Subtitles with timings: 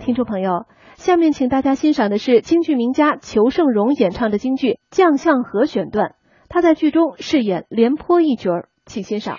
[0.00, 0.64] 听众朋友，
[0.96, 6.14] 下面请大家欣赏的是京剧名家裘盛戎演唱的京剧《将相和》选段，
[6.48, 8.50] 他在剧中饰演廉颇一角，
[8.86, 9.36] 请欣赏。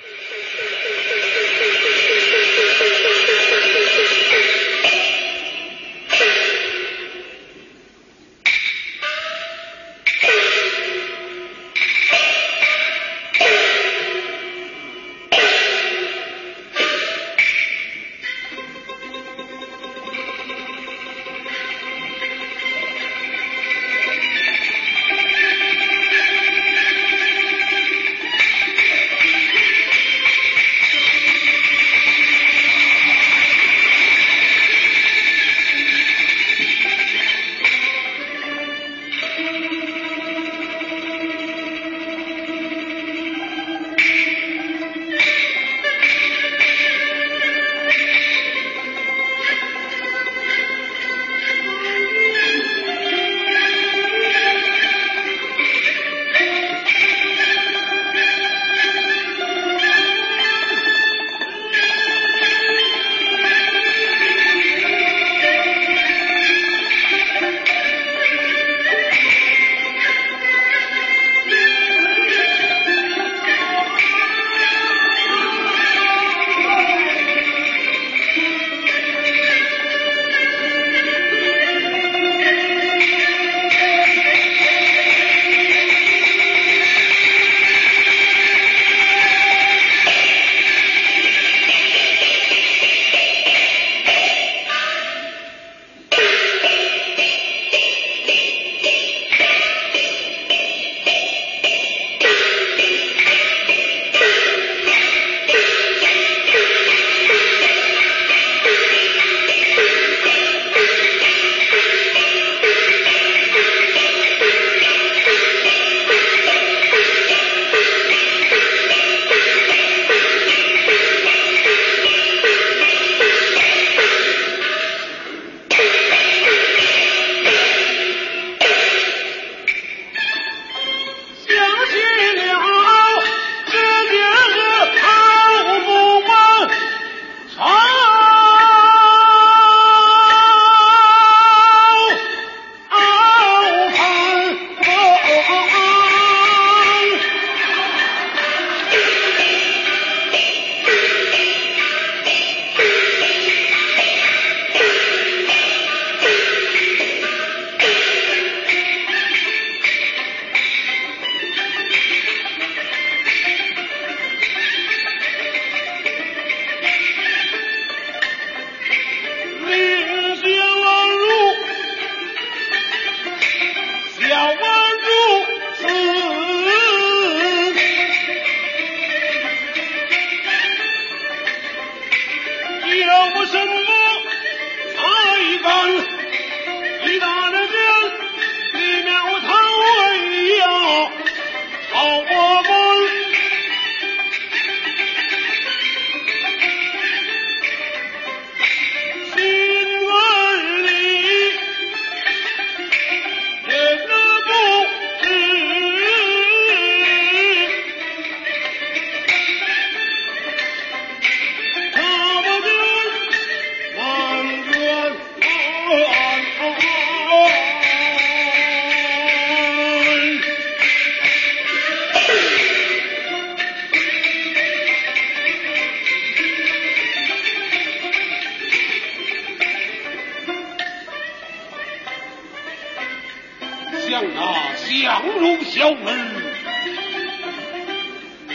[235.82, 235.96] 小儿，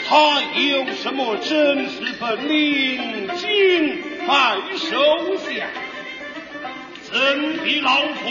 [0.08, 5.66] 他有什么真实本领，今在手下，
[7.02, 8.30] 怎比老夫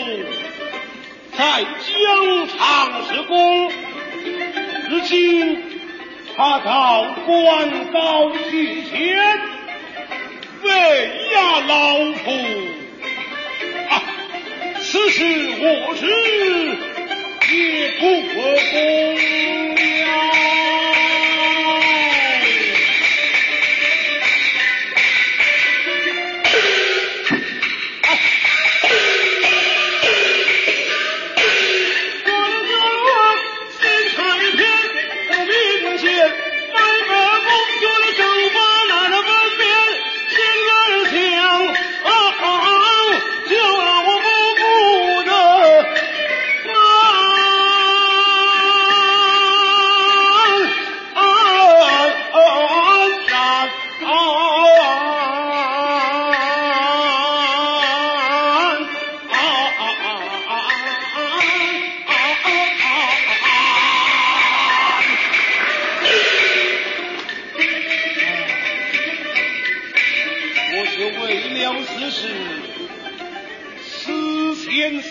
[1.37, 3.69] 在疆场施功？
[4.89, 5.61] 如今
[6.37, 9.39] 他到官高去前，
[10.63, 10.71] 威
[11.33, 12.31] 压老夫，
[13.89, 14.01] 啊，
[14.79, 15.25] 此事
[15.59, 16.84] 我知。
[17.55, 18.35] 也不可
[18.71, 19.74] 攻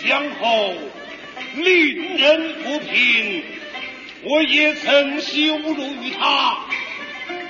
[0.01, 0.73] 偏向后，
[1.55, 3.43] 令人不平。
[4.23, 6.57] 我也曾羞辱于他，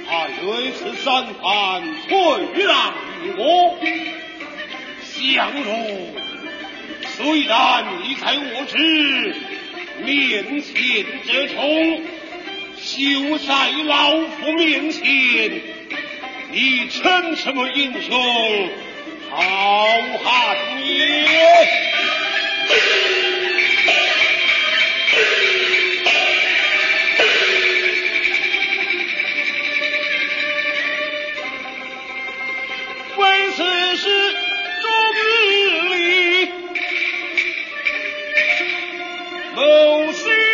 [0.08, 2.94] 他有一次三番退让
[3.24, 3.78] 于我。
[5.04, 6.16] 相如，
[7.04, 9.36] 虽然你在我之
[10.04, 12.04] 面前这种，
[12.78, 15.04] 羞在老夫面前，
[16.52, 18.70] 你称什么英雄？
[19.32, 19.38] 好
[20.24, 21.85] 汉也！
[40.28, 40.45] 为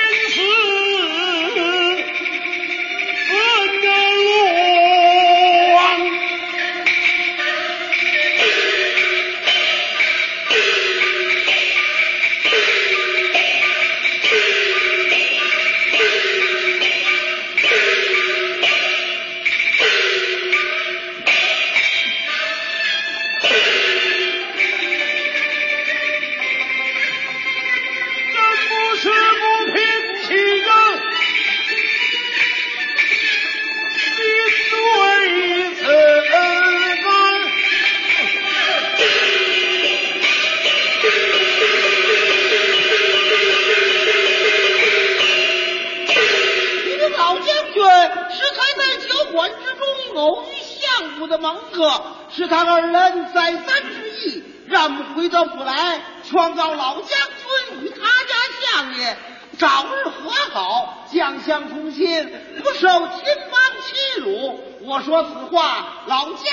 [54.88, 59.16] 意，让回到府来，劝告老将军与他家相爷
[59.60, 62.34] 早日和好，将相同心，
[62.64, 63.18] 不受秦
[63.52, 64.60] 王欺辱。
[64.82, 66.48] 我说此话，老将军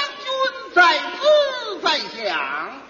[0.74, 2.82] 在思在想。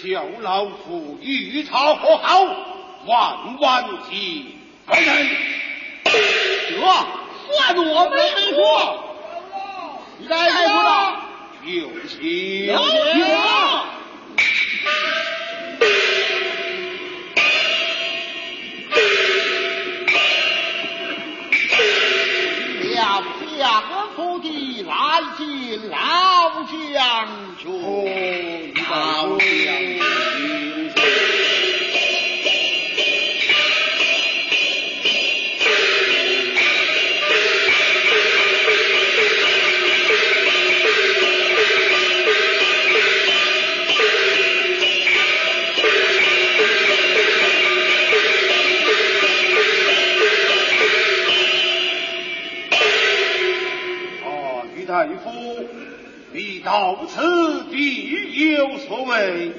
[0.00, 2.44] 是叫老夫与他和好，
[3.06, 4.56] 万万计
[4.86, 5.28] 不能。
[6.04, 6.12] 这
[6.76, 9.04] 算我们没说。
[10.20, 11.17] 你该说了。
[11.68, 13.18] 有情有请。
[22.80, 23.22] 两
[23.58, 23.82] 相
[24.16, 27.28] 府的来见老将
[27.58, 27.97] 军，
[56.68, 59.52] 到此必有所为。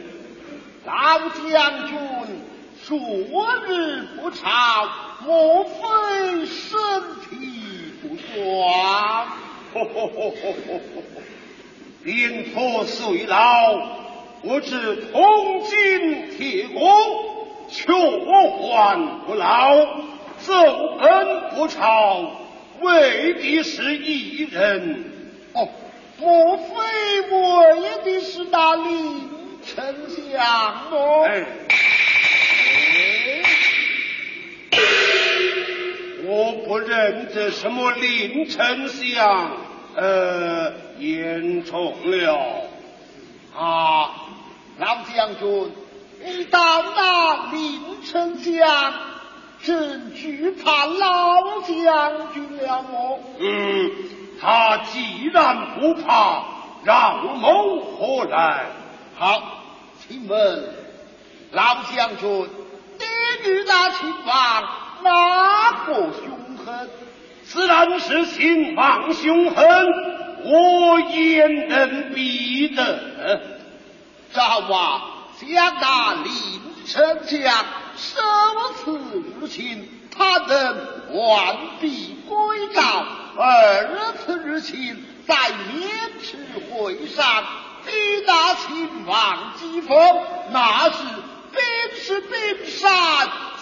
[0.86, 1.18] 老
[1.50, 1.98] 将军
[2.86, 3.00] 昨
[3.68, 4.48] 日不朝，
[5.26, 6.80] 莫非身
[7.28, 7.34] 体
[8.04, 9.28] 不爽？
[9.74, 11.02] 吼吼吼吼吼吼！
[12.04, 13.88] 禀佛虽老，
[14.44, 16.80] 我知铜筋铁骨，
[17.70, 19.84] 却还不老。
[20.42, 20.54] 走
[21.00, 22.36] 奔不朝，
[22.82, 25.06] 未必是一人。
[25.54, 25.68] 哦，
[26.20, 26.74] 莫非
[27.30, 29.30] 为的是那林
[29.64, 31.26] 丞相么？
[31.26, 31.46] 哎，
[36.26, 39.58] 我不认这什么林丞相，
[39.96, 42.64] 呃，言重了。
[43.56, 44.28] 啊，
[44.78, 45.72] 老将军，
[46.24, 46.60] 你到
[46.96, 48.94] 那林丞相，
[49.64, 53.20] 真惧怕老将军了么？
[53.40, 53.92] 嗯，
[54.42, 56.44] 他既然不怕，
[56.84, 58.68] 让谋何来？
[59.18, 59.42] 好，
[60.08, 60.76] 请问
[61.52, 62.50] 老将军，
[62.98, 64.64] 你与那秦王
[65.04, 66.90] 哪个凶狠？
[67.44, 69.66] 自然是秦王凶狠，
[70.46, 73.42] 我焉能比得？
[74.32, 75.02] 赵王
[75.36, 76.32] 将那林
[76.86, 77.66] 丞相
[77.96, 79.00] 首次
[79.40, 80.78] 入侵，他能
[81.14, 82.82] 完璧归赵；
[83.38, 85.88] 二次入侵，在渑
[86.22, 86.38] 池
[86.70, 87.44] 会上
[87.86, 87.92] 逼
[88.26, 89.98] 那秦王击封，
[90.52, 90.98] 那是
[91.52, 91.62] 兵
[91.96, 92.90] 是兵山，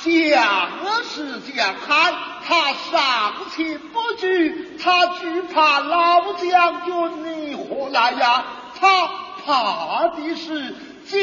[0.03, 2.13] 将是将汉。
[2.47, 8.45] 他尚且不惧，他惧怕老将军你何来呀？
[8.79, 9.07] 他
[9.45, 11.19] 怕的是将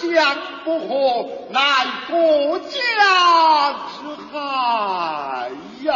[0.00, 1.60] 相不和，乃
[2.08, 2.68] 国家
[3.92, 3.96] 之
[4.30, 5.50] 害
[5.84, 5.94] 呀！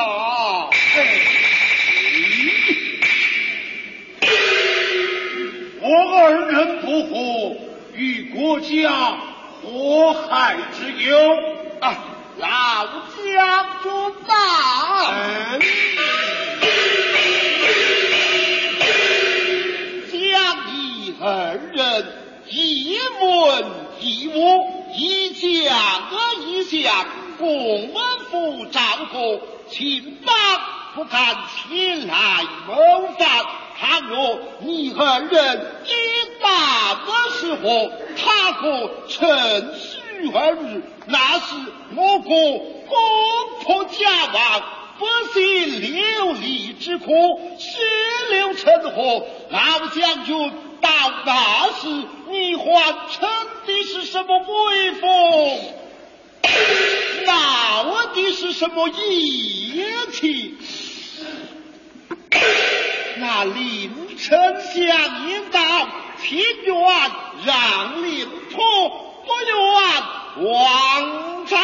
[6.13, 7.57] 二人不和，
[7.95, 9.19] 与国家
[9.63, 11.17] 祸害之忧
[11.81, 11.97] 啊！
[12.39, 13.23] 老将
[13.83, 13.93] 军
[14.27, 15.61] 大人，
[20.11, 20.21] 将
[20.67, 21.79] 你二人
[22.49, 23.65] 一文
[24.01, 24.39] 一武，
[24.97, 25.41] 一将
[26.45, 27.07] 一将，
[27.39, 27.99] 共安
[28.33, 29.41] 抚丈夫，
[29.71, 30.35] 秦邦
[30.97, 31.37] 不敢
[31.69, 32.75] 前来谋
[33.17, 33.29] 反。
[33.81, 41.57] 倘若你和人一打的时候，他可趁虚而入，那时
[41.97, 42.59] 我国
[42.89, 42.99] 攻
[43.63, 44.63] 破家亡，
[44.99, 47.11] 不惜流离之苦，
[47.59, 47.79] 血
[48.31, 49.27] 流成河。
[49.49, 50.91] 老将军到
[51.25, 51.89] 那时，
[52.29, 52.65] 你还
[53.13, 53.29] 称
[53.67, 55.59] 的是什么威风？
[57.27, 60.57] 闹的是什么义气？
[63.31, 65.61] 把林丞相引道
[66.21, 66.75] 平原
[67.47, 68.59] 让林冲
[69.25, 71.57] 不愿王朝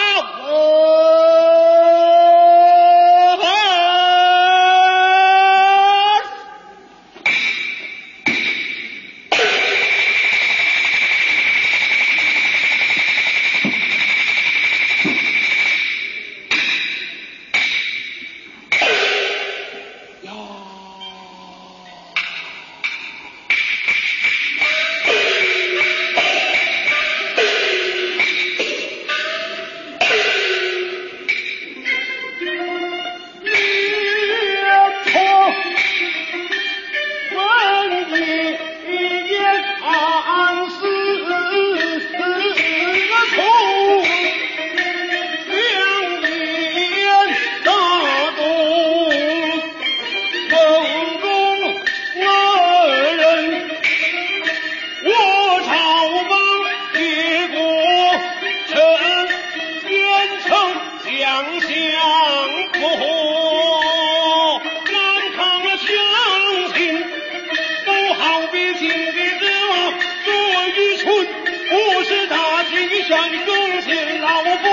[73.30, 74.68] 你个人心老不，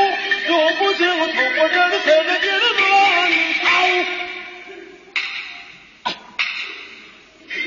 [0.54, 3.32] 我不信我吐过这里写的别的乱
[3.62, 3.66] 草。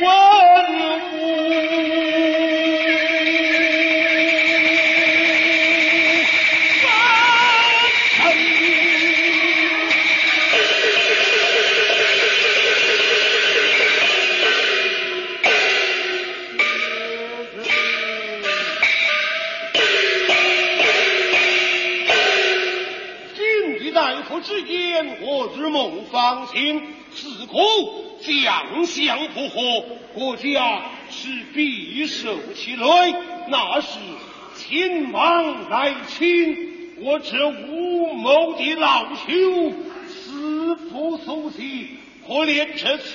[0.00, 0.04] 我。
[25.70, 26.82] 谋方兴，
[27.14, 27.58] 自古
[28.20, 29.80] 将相不和，
[30.14, 32.86] 国家是必受其累。
[33.48, 33.98] 那是
[34.56, 39.72] 秦王来亲，我这无谋的老朽，
[40.08, 41.90] 死不足惜，
[42.26, 43.08] 可怜这千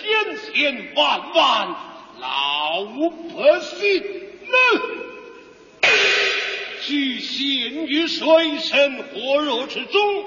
[0.53, 1.75] 千万万
[2.19, 4.03] 老百姓
[4.47, 4.81] 呢，
[6.85, 10.25] 俱陷于水深火热之中。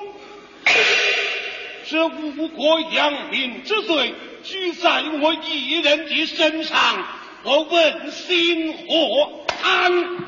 [1.86, 7.06] 这无国殃民之罪，居在我一人的身上，
[7.44, 10.24] 我问心何安？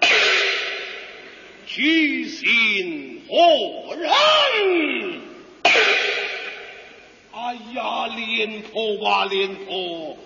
[1.66, 4.10] 居心何忍？
[7.32, 10.16] 哎呀，廉颇啊，廉颇，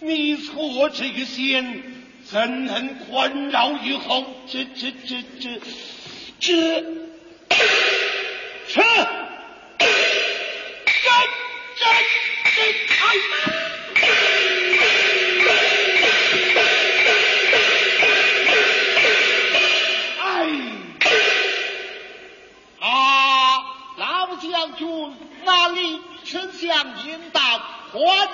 [0.00, 1.82] 你错这个先，
[2.24, 4.24] 怎能宽饶于后？
[4.46, 5.60] 这这这这
[6.40, 6.82] 这
[8.68, 8.82] 这这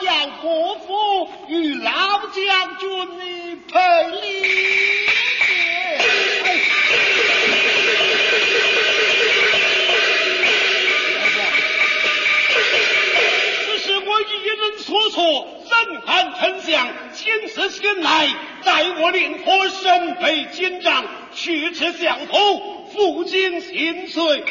[0.02, 5.15] 将国父与老将军的赔礼。
[14.87, 18.28] 所措震撼丞相亲自前来
[18.64, 22.38] 待我令婆身背金杖去此相投
[22.93, 24.45] 负荆请罪